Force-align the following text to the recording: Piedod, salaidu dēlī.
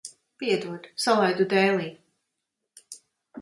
Piedod, 0.43 0.87
salaidu 1.03 1.47
dēlī. 1.51 1.87